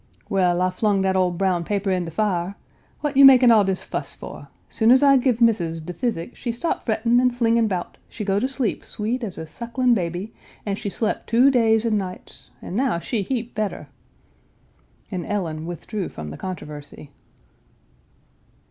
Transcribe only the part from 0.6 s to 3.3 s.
I flung dat ole brown paper in de fire. What you